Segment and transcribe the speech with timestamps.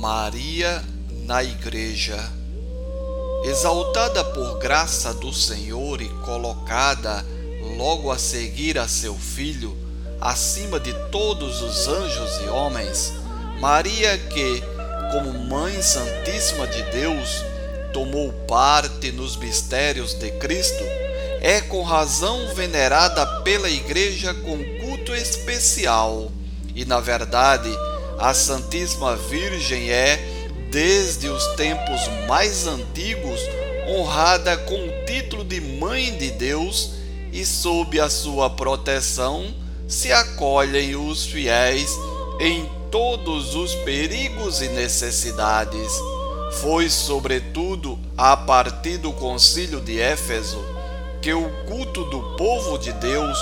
[0.00, 0.84] Maria
[1.24, 2.22] na Igreja.
[3.44, 7.24] Exaltada por graça do Senhor e colocada
[7.76, 9.76] logo a seguir a seu filho,
[10.20, 13.12] acima de todos os anjos e homens,
[13.58, 14.62] Maria, que,
[15.12, 17.42] como Mãe Santíssima de Deus,
[17.92, 20.84] tomou parte nos mistérios de Cristo,
[21.40, 26.30] é com razão venerada pela Igreja com culto especial.
[26.74, 27.70] E, na verdade,
[28.18, 30.18] a Santíssima Virgem é,
[30.70, 33.40] desde os tempos mais antigos,
[33.88, 36.92] honrada com o título de Mãe de Deus
[37.32, 39.54] e sob a sua proteção
[39.86, 41.90] se acolhem os fiéis
[42.40, 45.92] em todos os perigos e necessidades.
[46.60, 50.64] Foi, sobretudo, a partir do Concílio de Éfeso
[51.20, 53.38] que o culto do povo de Deus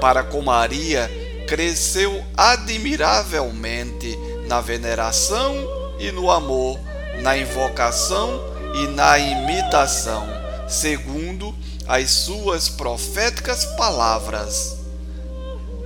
[0.00, 1.10] para com Maria
[1.46, 5.54] cresceu admiravelmente na veneração
[5.98, 6.78] e no amor,
[7.22, 8.40] na invocação
[8.74, 10.26] e na imitação,
[10.68, 11.54] segundo
[11.86, 14.76] as suas proféticas palavras.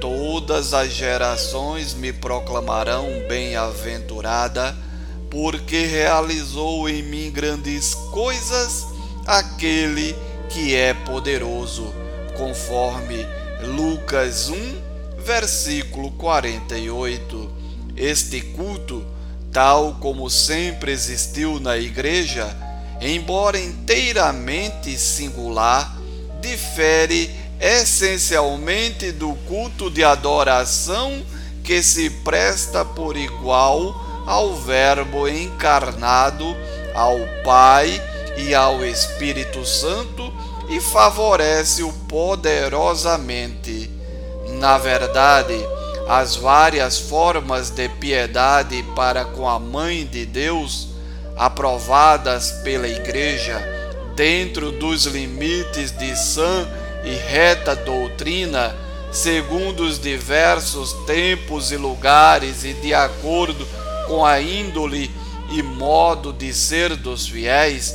[0.01, 4.75] Todas as gerações me proclamarão bem-aventurada,
[5.31, 8.87] porque realizou em mim grandes coisas
[9.27, 10.17] aquele
[10.49, 11.95] que é poderoso,
[12.37, 13.27] conforme
[13.63, 14.90] Lucas 1,
[15.21, 17.51] versículo 48.
[17.97, 19.05] Este culto,
[19.53, 22.57] tal como sempre existiu na igreja,
[23.01, 25.97] embora inteiramente singular,
[26.41, 31.23] difere essencialmente do culto de adoração
[31.63, 33.95] que se presta por igual
[34.27, 36.45] ao Verbo encarnado,
[36.95, 38.03] ao Pai
[38.37, 40.33] e ao Espírito Santo
[40.71, 43.80] e favorece-o poderosamente.
[44.61, 45.55] Na verdade,
[46.07, 50.89] as várias formas de piedade para com a Mãe de Deus,
[51.35, 53.59] aprovadas pela Igreja,
[54.15, 56.69] dentro dos limites de sã
[57.03, 58.77] e reta doutrina,
[59.11, 63.67] segundo os diversos tempos e lugares e de acordo
[64.07, 65.11] com a índole
[65.49, 67.95] e modo de ser dos fiéis,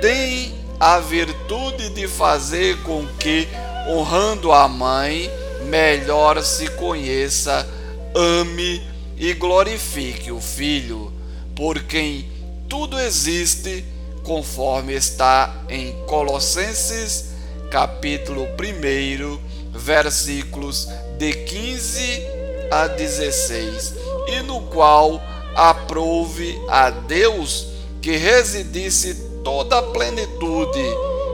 [0.00, 3.48] têm a virtude de fazer com que,
[3.88, 5.28] honrando a mãe,
[5.64, 7.66] melhor se conheça,
[8.14, 8.82] ame
[9.16, 11.12] e glorifique o Filho,
[11.54, 12.30] por quem
[12.68, 13.84] tudo existe,
[14.22, 17.30] conforme está em Colossenses,
[17.70, 19.38] capítulo 1,
[19.76, 20.88] versículos
[21.18, 22.22] de 15
[22.70, 23.94] a 16,
[24.28, 25.20] e no qual
[25.56, 27.68] aprove a Deus
[28.00, 30.84] que residisse toda a plenitude,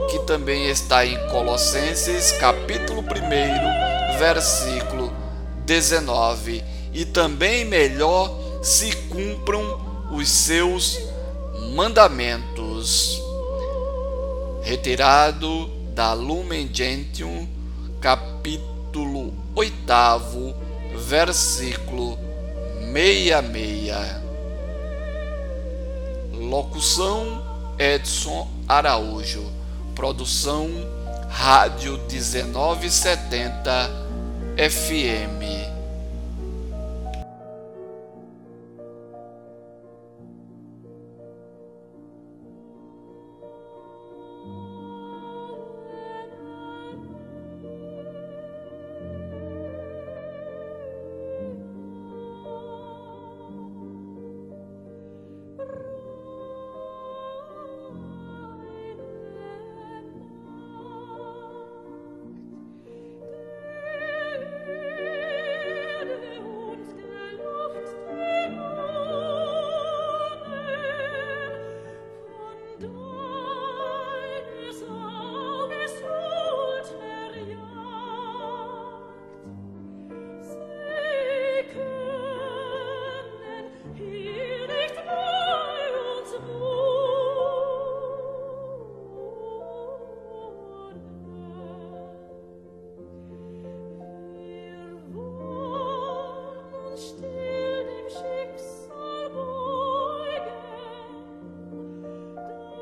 [0.09, 5.11] que também está em Colossenses, capítulo 1, versículo
[5.65, 6.63] 19.
[6.93, 10.97] E também melhor se cumpram os seus
[11.73, 13.21] mandamentos.
[14.63, 17.47] Retirado da Lumen Gentium,
[17.99, 20.55] capítulo 8,
[20.95, 22.17] versículo
[22.93, 24.23] 66.
[26.33, 27.43] Locução
[27.77, 29.53] Edson Araújo.
[29.93, 30.69] Produção
[31.29, 34.04] Rádio 1970
[34.57, 35.74] FM